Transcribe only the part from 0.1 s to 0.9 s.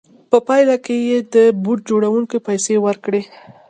په پایله